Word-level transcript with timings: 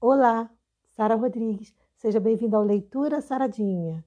Olá, 0.00 0.48
Sara 0.90 1.16
Rodrigues. 1.16 1.74
Seja 1.96 2.20
bem-vindo 2.20 2.54
ao 2.54 2.62
Leitura 2.62 3.20
Saradinha. 3.20 4.04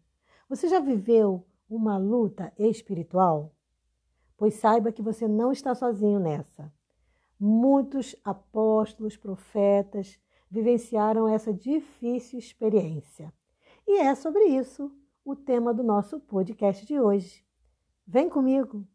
Você 0.47 0.69
já 0.69 0.79
viveu 0.79 1.45
uma 1.69 1.97
luta 1.97 2.53
espiritual? 2.57 3.53
Pois 4.37 4.53
saiba 4.53 4.93
que 4.93 5.01
você 5.01 5.27
não 5.27 5.51
está 5.51 5.75
sozinho 5.75 6.17
nessa. 6.17 6.71
Muitos 7.37 8.15
apóstolos, 8.23 9.17
profetas 9.17 10.17
vivenciaram 10.49 11.27
essa 11.27 11.53
difícil 11.53 12.39
experiência. 12.39 13.33
E 13.85 13.99
é 13.99 14.15
sobre 14.15 14.45
isso 14.45 14.89
o 15.25 15.35
tema 15.35 15.73
do 15.73 15.83
nosso 15.83 16.21
podcast 16.21 16.85
de 16.85 17.01
hoje. 17.01 17.43
Vem 18.07 18.29
comigo! 18.29 18.87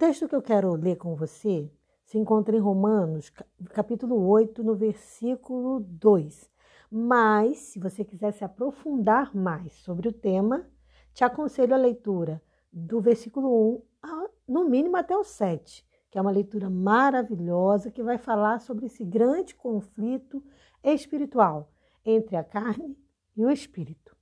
Texto 0.00 0.26
que 0.26 0.34
eu 0.34 0.40
quero 0.40 0.74
ler 0.76 0.96
com 0.96 1.14
você 1.14 1.70
se 2.06 2.16
encontra 2.16 2.56
em 2.56 2.58
Romanos, 2.58 3.30
capítulo 3.74 4.26
8, 4.28 4.64
no 4.64 4.74
versículo 4.74 5.78
2. 5.78 6.50
Mas, 6.90 7.58
se 7.58 7.78
você 7.78 8.02
quiser 8.02 8.32
se 8.32 8.42
aprofundar 8.42 9.36
mais 9.36 9.74
sobre 9.74 10.08
o 10.08 10.12
tema, 10.12 10.66
te 11.12 11.22
aconselho 11.22 11.74
a 11.74 11.76
leitura 11.76 12.42
do 12.72 12.98
versículo 12.98 13.82
1, 14.02 14.26
no 14.48 14.70
mínimo 14.70 14.96
até 14.96 15.14
o 15.14 15.22
7, 15.22 15.86
que 16.10 16.16
é 16.16 16.22
uma 16.22 16.30
leitura 16.30 16.70
maravilhosa 16.70 17.90
que 17.90 18.02
vai 18.02 18.16
falar 18.16 18.58
sobre 18.58 18.86
esse 18.86 19.04
grande 19.04 19.54
conflito 19.54 20.42
espiritual 20.82 21.70
entre 22.06 22.36
a 22.36 22.42
carne 22.42 22.96
e 23.36 23.44
o 23.44 23.50
espírito. 23.50 24.16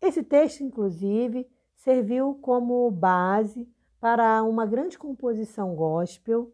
Esse 0.00 0.22
texto, 0.22 0.62
inclusive, 0.62 1.50
serviu 1.74 2.36
como 2.40 2.88
base 2.92 3.68
para 4.00 4.42
uma 4.42 4.64
grande 4.66 4.98
composição 4.98 5.74
gospel 5.74 6.52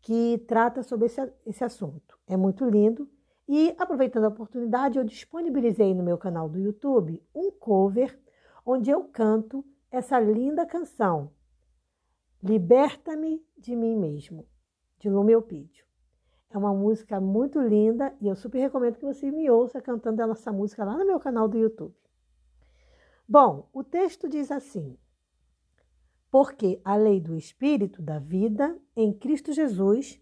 que 0.00 0.38
trata 0.48 0.82
sobre 0.82 1.06
esse, 1.06 1.32
esse 1.46 1.62
assunto. 1.62 2.18
É 2.26 2.36
muito 2.36 2.64
lindo. 2.64 3.08
E, 3.48 3.74
aproveitando 3.78 4.24
a 4.24 4.28
oportunidade, 4.28 4.98
eu 4.98 5.04
disponibilizei 5.04 5.94
no 5.94 6.02
meu 6.02 6.18
canal 6.18 6.48
do 6.48 6.58
YouTube 6.58 7.22
um 7.34 7.50
cover 7.50 8.18
onde 8.64 8.90
eu 8.90 9.04
canto 9.04 9.64
essa 9.90 10.20
linda 10.20 10.64
canção, 10.66 11.32
Liberta-me 12.42 13.44
de 13.58 13.76
mim 13.76 13.94
mesmo, 13.94 14.48
de 14.98 15.10
Lumeopídio. 15.10 15.84
É 16.48 16.56
uma 16.56 16.72
música 16.72 17.20
muito 17.20 17.60
linda 17.60 18.14
e 18.18 18.28
eu 18.28 18.34
super 18.34 18.58
recomendo 18.58 18.96
que 18.96 19.04
você 19.04 19.30
me 19.30 19.50
ouça 19.50 19.78
cantando 19.82 20.22
essa 20.22 20.50
música 20.50 20.82
lá 20.82 20.96
no 20.96 21.04
meu 21.04 21.20
canal 21.20 21.46
do 21.46 21.58
YouTube. 21.58 21.94
Bom, 23.28 23.68
o 23.74 23.84
texto 23.84 24.26
diz 24.26 24.50
assim: 24.50 24.96
porque 26.30 26.80
a 26.84 26.94
lei 26.94 27.20
do 27.20 27.34
Espírito 27.34 28.00
da 28.00 28.18
vida 28.18 28.78
em 28.94 29.12
Cristo 29.12 29.52
Jesus 29.52 30.20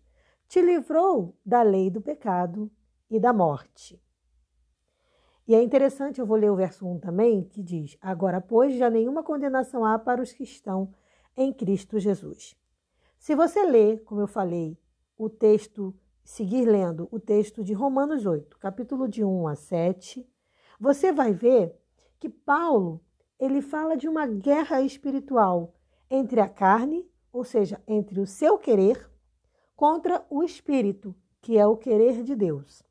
te 0.48 0.62
livrou 0.62 1.36
da 1.44 1.62
lei 1.62 1.90
do 1.90 2.00
pecado 2.00 2.70
e 3.10 3.20
da 3.20 3.32
morte. 3.32 4.00
E 5.46 5.54
é 5.54 5.62
interessante, 5.62 6.20
eu 6.20 6.26
vou 6.26 6.36
ler 6.36 6.50
o 6.50 6.56
verso 6.56 6.86
1 6.86 7.00
também, 7.00 7.44
que 7.44 7.62
diz: 7.62 7.96
Agora, 8.00 8.40
pois, 8.40 8.74
já 8.74 8.90
nenhuma 8.90 9.22
condenação 9.22 9.84
há 9.84 9.98
para 9.98 10.22
os 10.22 10.32
que 10.32 10.42
estão 10.42 10.92
em 11.36 11.52
Cristo 11.52 11.98
Jesus. 11.98 12.54
Se 13.18 13.34
você 13.34 13.64
ler, 13.64 14.02
como 14.04 14.20
eu 14.20 14.26
falei, 14.26 14.78
o 15.16 15.28
texto, 15.28 15.94
seguir 16.22 16.66
lendo 16.66 17.08
o 17.10 17.18
texto 17.18 17.64
de 17.64 17.72
Romanos 17.72 18.26
8, 18.26 18.58
capítulo 18.58 19.08
de 19.08 19.24
1 19.24 19.48
a 19.48 19.56
7, 19.56 20.28
você 20.78 21.12
vai 21.12 21.32
ver 21.32 21.74
que 22.20 22.28
Paulo, 22.28 23.00
ele 23.38 23.62
fala 23.62 23.96
de 23.96 24.08
uma 24.08 24.26
guerra 24.26 24.82
espiritual 24.82 25.77
entre 26.10 26.40
a 26.40 26.48
carne, 26.48 27.08
ou 27.32 27.44
seja, 27.44 27.82
entre 27.86 28.20
o 28.20 28.26
seu 28.26 28.58
querer, 28.58 29.10
contra 29.76 30.26
o 30.28 30.42
espírito, 30.42 31.14
que 31.40 31.56
é 31.56 31.66
o 31.66 31.76
querer 31.76 32.22
de 32.22 32.34
Deus. 32.34 32.82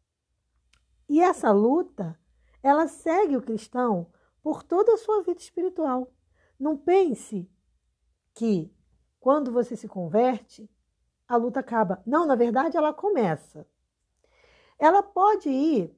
E 1.09 1.21
essa 1.21 1.51
luta, 1.51 2.19
ela 2.61 2.87
segue 2.87 3.35
o 3.35 3.41
cristão 3.41 4.11
por 4.41 4.63
toda 4.63 4.93
a 4.93 4.97
sua 4.97 5.21
vida 5.23 5.39
espiritual. 5.39 6.11
Não 6.59 6.77
pense 6.77 7.49
que 8.33 8.73
quando 9.19 9.51
você 9.51 9.75
se 9.75 9.87
converte, 9.87 10.69
a 11.27 11.35
luta 11.35 11.59
acaba. 11.59 12.01
Não, 12.05 12.25
na 12.25 12.35
verdade, 12.35 12.77
ela 12.77 12.93
começa. 12.93 13.67
Ela 14.79 15.01
pode 15.03 15.49
ir 15.49 15.96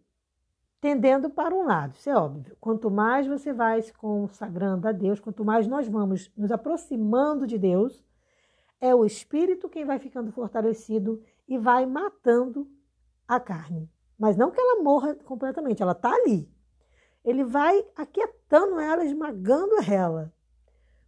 tendendo 0.81 1.29
para 1.29 1.53
um 1.53 1.65
lado, 1.65 1.95
isso 1.95 2.09
é 2.09 2.15
óbvio. 2.15 2.55
Quanto 2.59 2.89
mais 2.89 3.27
você 3.27 3.51
vai 3.51 3.81
se 3.81 3.93
consagrando 3.93 4.87
a 4.87 4.91
Deus, 4.91 5.19
quanto 5.19 5.43
mais 5.43 5.67
nós 5.67 5.87
vamos 5.87 6.31
nos 6.37 6.51
aproximando 6.51 7.45
de 7.45 7.57
Deus, 7.57 8.03
é 8.79 8.95
o 8.95 9.05
espírito 9.05 9.69
quem 9.69 9.83
vai 9.83 9.99
ficando 9.99 10.31
fortalecido 10.31 11.21
e 11.47 11.57
vai 11.57 11.85
matando 11.85 12.67
a 13.27 13.39
carne. 13.39 13.91
Mas 14.17 14.37
não 14.37 14.51
que 14.51 14.59
ela 14.59 14.81
morra 14.81 15.15
completamente, 15.15 15.81
ela 15.81 15.91
está 15.91 16.13
ali. 16.13 16.49
Ele 17.23 17.43
vai 17.43 17.85
aquietando 17.95 18.79
ela, 18.79 19.03
esmagando 19.03 19.75
ela. 19.89 20.33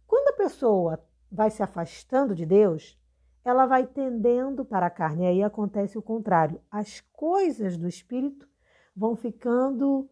Quando 0.06 0.28
a 0.28 0.36
pessoa 0.36 1.02
vai 1.30 1.50
se 1.50 1.62
afastando 1.62 2.34
de 2.34 2.44
Deus, 2.44 2.98
ela 3.44 3.66
vai 3.66 3.86
tendendo 3.86 4.64
para 4.64 4.86
a 4.86 4.90
carne. 4.90 5.24
E 5.24 5.26
aí 5.26 5.42
acontece 5.42 5.96
o 5.96 6.02
contrário. 6.02 6.60
As 6.70 7.00
coisas 7.12 7.76
do 7.76 7.88
espírito 7.88 8.46
vão 8.94 9.16
ficando 9.16 10.08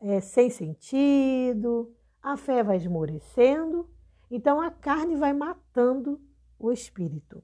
é, 0.00 0.20
sem 0.20 0.50
sentido, 0.50 1.94
a 2.22 2.36
fé 2.36 2.62
vai 2.62 2.76
esmorecendo, 2.76 3.88
então 4.30 4.60
a 4.60 4.70
carne 4.70 5.16
vai 5.16 5.32
matando 5.32 6.20
o 6.58 6.72
espírito. 6.72 7.42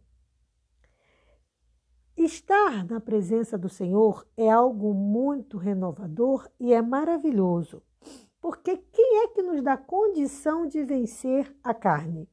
Estar 2.17 2.85
na 2.85 3.01
presença 3.01 3.57
do 3.57 3.69
Senhor 3.69 4.27
é 4.37 4.51
algo 4.51 4.93
muito 4.93 5.57
renovador 5.57 6.49
e 6.59 6.73
é 6.73 6.83
maravilhoso, 6.83 7.81
porque 8.41 8.77
quem 8.77 9.23
é 9.23 9.29
que 9.29 9.43
nos 9.43 9.63
dá 9.63 9.77
condição 9.77 10.67
de 10.67 10.83
vencer 10.83 11.55
a 11.63 11.73
carne? 11.73 12.29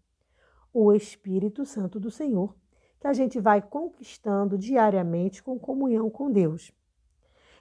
O 0.73 0.91
Espírito 0.91 1.65
Santo 1.65 1.99
do 1.99 2.09
Senhor, 2.09 2.55
que 2.99 3.07
a 3.07 3.13
gente 3.13 3.39
vai 3.39 3.61
conquistando 3.61 4.57
diariamente 4.57 5.43
com 5.43 5.59
comunhão 5.59 6.09
com 6.09 6.31
Deus. 6.31 6.73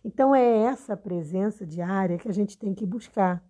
Então 0.05 0.35
é 0.35 0.65
essa 0.65 0.97
presença 0.97 1.65
diária 1.67 2.19
que 2.19 2.29
a 2.29 2.33
gente 2.33 2.59
tem 2.59 2.75
que 2.75 2.85
buscar. 2.85 3.43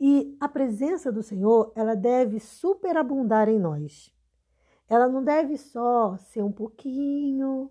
E 0.00 0.36
a 0.40 0.48
presença 0.48 1.12
do 1.12 1.22
Senhor, 1.22 1.72
ela 1.76 1.94
deve 1.94 2.40
superabundar 2.40 3.48
em 3.48 3.58
nós. 3.58 4.12
Ela 4.88 5.08
não 5.08 5.22
deve 5.22 5.58
só 5.58 6.16
ser 6.16 6.42
um 6.42 6.52
pouquinho. 6.52 7.70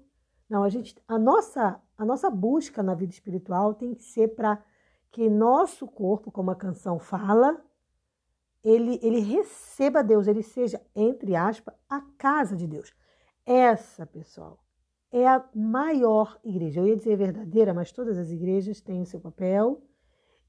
Não, 0.50 0.64
a 0.64 0.70
gente 0.70 0.96
a 1.08 1.18
nossa 1.18 1.82
a 1.98 2.06
nossa 2.06 2.30
busca 2.30 2.84
na 2.84 2.94
vida 2.94 3.14
espiritual 3.14 3.74
tem 3.74 3.96
que 3.96 4.04
ser 4.04 4.36
para 4.36 4.62
que 5.12 5.30
nosso 5.30 5.88
corpo, 5.88 6.30
como 6.30 6.52
a 6.52 6.56
canção 6.56 7.00
fala, 7.00 7.64
ele, 8.62 9.00
ele 9.02 9.20
receba 9.20 10.04
Deus, 10.04 10.28
ele 10.28 10.44
seja, 10.44 10.82
entre 10.94 11.36
aspas, 11.36 11.74
a 11.88 12.02
casa 12.18 12.56
de 12.56 12.68
Deus. 12.68 12.94
Essa, 13.46 14.06
pessoal, 14.06 14.60
é 15.18 15.26
a 15.26 15.42
maior 15.56 16.38
igreja. 16.44 16.82
Eu 16.82 16.88
ia 16.88 16.98
dizer 16.98 17.16
verdadeira, 17.16 17.74
mas 17.74 17.90
todas 17.90 18.18
as 18.18 18.32
igrejas 18.32 18.82
têm 18.82 19.02
o 19.02 19.06
seu 19.06 19.18
papel, 19.18 19.82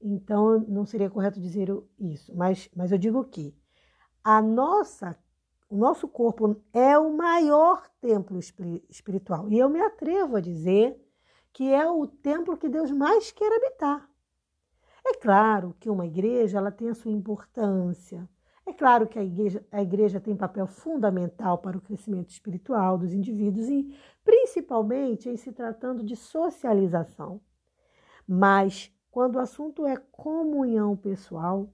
então 0.01 0.59
não 0.67 0.85
seria 0.85 1.09
correto 1.09 1.39
dizer 1.39 1.69
isso. 1.97 2.35
Mas, 2.35 2.69
mas 2.75 2.91
eu 2.91 2.97
digo 2.97 3.23
que 3.23 3.55
a 4.21 4.41
nossa, 4.41 5.17
o 5.69 5.77
nosso 5.77 6.05
corpo 6.05 6.61
é 6.73 6.99
o 6.99 7.15
maior 7.15 7.89
templo 8.01 8.37
espiritual. 8.89 9.49
E 9.49 9.57
eu 9.57 9.69
me 9.69 9.79
atrevo 9.79 10.35
a 10.35 10.41
dizer 10.41 11.01
que 11.53 11.71
é 11.71 11.89
o 11.89 12.05
templo 12.05 12.57
que 12.57 12.67
Deus 12.67 12.91
mais 12.91 13.31
quer 13.31 13.49
habitar. 13.55 14.09
É 15.05 15.13
claro 15.13 15.77
que 15.79 15.89
uma 15.89 16.05
igreja 16.05 16.57
ela 16.57 16.71
tem 16.71 16.89
a 16.89 16.93
sua 16.93 17.11
importância, 17.11 18.27
é 18.67 18.73
claro 18.73 19.07
que 19.07 19.17
a 19.17 19.23
igreja, 19.23 19.65
a 19.71 19.81
igreja 19.81 20.19
tem 20.19 20.35
papel 20.35 20.67
fundamental 20.67 21.57
para 21.57 21.77
o 21.77 21.81
crescimento 21.81 22.31
espiritual 22.31 22.97
dos 22.97 23.13
indivíduos 23.13 23.69
e 23.69 23.97
principalmente 24.25 25.29
em 25.29 25.37
se 25.37 25.53
tratando 25.53 26.03
de 26.03 26.17
socialização. 26.17 27.39
Mas 28.27 28.93
quando 29.09 29.37
o 29.37 29.39
assunto 29.39 29.85
é 29.85 29.95
comunhão 30.11 30.97
pessoal, 30.97 31.73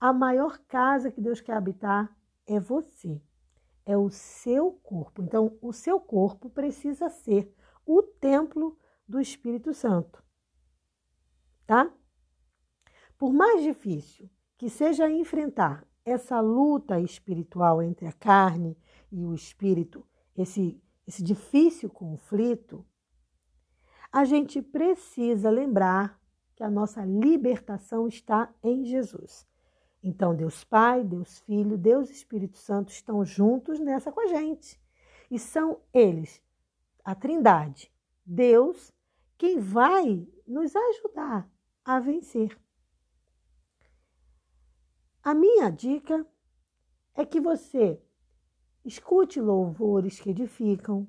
a 0.00 0.14
maior 0.14 0.58
casa 0.66 1.10
que 1.10 1.20
Deus 1.20 1.42
quer 1.42 1.52
habitar 1.52 2.16
é 2.46 2.58
você, 2.58 3.20
é 3.84 3.94
o 3.94 4.08
seu 4.08 4.72
corpo. 4.82 5.22
Então, 5.22 5.58
o 5.60 5.74
seu 5.74 6.00
corpo 6.00 6.48
precisa 6.48 7.10
ser 7.10 7.54
o 7.84 8.02
templo 8.02 8.78
do 9.06 9.20
Espírito 9.20 9.74
Santo. 9.74 10.24
Tá? 11.66 11.92
Por 13.18 13.30
mais 13.30 13.62
difícil 13.62 14.30
que 14.56 14.70
seja 14.70 15.10
enfrentar 15.10 15.86
essa 16.10 16.40
luta 16.40 17.00
espiritual 17.00 17.82
entre 17.82 18.06
a 18.06 18.12
carne 18.12 18.76
e 19.10 19.24
o 19.24 19.34
espírito, 19.34 20.06
esse, 20.36 20.80
esse 21.06 21.22
difícil 21.22 21.90
conflito, 21.90 22.84
a 24.12 24.24
gente 24.24 24.60
precisa 24.60 25.50
lembrar 25.50 26.20
que 26.56 26.62
a 26.62 26.70
nossa 26.70 27.04
libertação 27.04 28.06
está 28.06 28.52
em 28.62 28.84
Jesus. 28.84 29.46
Então, 30.02 30.34
Deus 30.34 30.64
Pai, 30.64 31.04
Deus 31.04 31.38
Filho, 31.40 31.76
Deus 31.76 32.10
Espírito 32.10 32.58
Santo 32.58 32.90
estão 32.90 33.24
juntos 33.24 33.78
nessa 33.78 34.10
com 34.10 34.20
a 34.20 34.26
gente. 34.26 34.80
E 35.30 35.38
são 35.38 35.78
eles, 35.92 36.42
a 37.04 37.14
Trindade, 37.14 37.92
Deus, 38.24 38.92
quem 39.38 39.58
vai 39.58 40.26
nos 40.46 40.74
ajudar 40.74 41.48
a 41.84 42.00
vencer. 42.00 42.58
A 45.22 45.34
minha 45.34 45.68
dica 45.68 46.26
é 47.14 47.26
que 47.26 47.38
você 47.38 48.00
escute 48.82 49.38
louvores 49.38 50.18
que 50.18 50.30
edificam, 50.30 51.06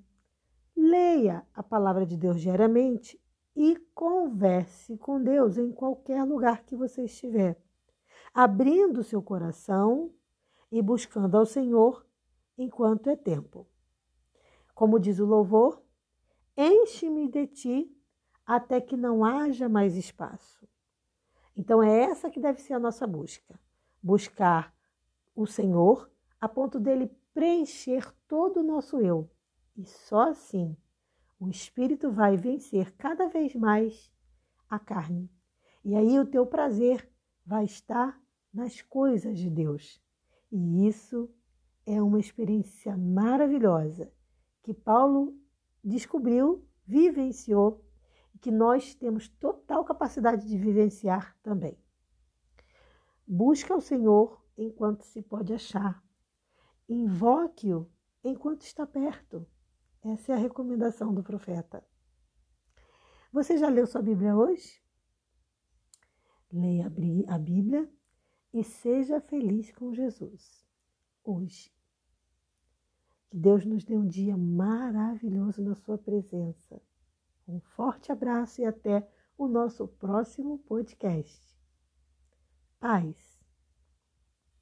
leia 0.75 1.47
a 1.53 1.63
palavra 1.63 2.05
de 2.05 2.17
Deus 2.17 2.41
diariamente 2.41 3.17
e 3.55 3.77
converse 3.95 4.97
com 4.97 5.23
Deus 5.23 5.57
em 5.57 5.71
qualquer 5.71 6.25
lugar 6.25 6.65
que 6.65 6.75
você 6.75 7.05
estiver, 7.05 7.57
abrindo 8.33 9.01
seu 9.01 9.21
coração 9.21 10.13
e 10.69 10.81
buscando 10.81 11.37
ao 11.37 11.45
Senhor 11.45 12.05
enquanto 12.57 13.09
é 13.09 13.15
tempo. 13.15 13.65
Como 14.75 14.99
diz 14.99 15.19
o 15.19 15.25
louvor, 15.25 15.81
enche-me 16.57 17.29
de 17.29 17.47
ti 17.47 17.97
até 18.45 18.81
que 18.81 18.97
não 18.97 19.23
haja 19.23 19.69
mais 19.69 19.95
espaço. 19.95 20.67
Então 21.55 21.81
é 21.81 22.03
essa 22.03 22.29
que 22.29 22.41
deve 22.41 22.59
ser 22.59 22.73
a 22.73 22.79
nossa 22.79 23.07
busca. 23.07 23.57
Buscar 24.01 24.75
o 25.35 25.45
Senhor 25.45 26.11
a 26.39 26.49
ponto 26.49 26.79
dele 26.79 27.11
preencher 27.33 28.11
todo 28.27 28.59
o 28.59 28.63
nosso 28.63 28.99
eu. 28.99 29.29
E 29.77 29.85
só 29.85 30.29
assim 30.29 30.75
o 31.39 31.49
espírito 31.49 32.11
vai 32.11 32.37
vencer 32.37 32.93
cada 32.97 33.27
vez 33.27 33.55
mais 33.55 34.11
a 34.69 34.77
carne. 34.77 35.29
E 35.83 35.95
aí 35.95 36.19
o 36.19 36.25
teu 36.25 36.45
prazer 36.45 37.09
vai 37.45 37.65
estar 37.65 38.21
nas 38.53 38.81
coisas 38.81 39.39
de 39.39 39.49
Deus. 39.49 39.99
E 40.51 40.87
isso 40.87 41.29
é 41.85 42.01
uma 42.01 42.19
experiência 42.19 42.95
maravilhosa 42.95 44.11
que 44.61 44.73
Paulo 44.73 45.35
descobriu, 45.83 46.63
vivenciou 46.85 47.83
e 48.35 48.37
que 48.37 48.51
nós 48.51 48.93
temos 48.93 49.27
total 49.27 49.83
capacidade 49.83 50.47
de 50.47 50.57
vivenciar 50.57 51.35
também. 51.41 51.77
Busca 53.33 53.73
o 53.73 53.79
Senhor 53.79 54.43
enquanto 54.57 55.03
se 55.03 55.21
pode 55.21 55.53
achar. 55.53 56.03
Invoque-o 56.89 57.89
enquanto 58.21 58.63
está 58.63 58.85
perto. 58.85 59.47
Essa 60.03 60.33
é 60.33 60.35
a 60.35 60.37
recomendação 60.37 61.13
do 61.13 61.23
profeta. 61.23 61.81
Você 63.31 63.57
já 63.57 63.69
leu 63.69 63.87
sua 63.87 64.01
Bíblia 64.01 64.35
hoje? 64.35 64.83
Leia 66.51 66.91
a 67.29 67.39
Bíblia 67.39 67.89
e 68.53 68.65
seja 68.65 69.21
feliz 69.21 69.71
com 69.71 69.93
Jesus 69.93 70.67
hoje. 71.23 71.73
Que 73.29 73.37
Deus 73.37 73.63
nos 73.63 73.85
dê 73.85 73.95
um 73.95 74.09
dia 74.09 74.35
maravilhoso 74.35 75.61
na 75.61 75.73
Sua 75.73 75.97
presença. 75.97 76.81
Um 77.47 77.61
forte 77.61 78.11
abraço 78.11 78.59
e 78.59 78.65
até 78.65 79.09
o 79.37 79.47
nosso 79.47 79.87
próximo 79.87 80.59
podcast. 80.59 81.60
Paz. 82.81 83.30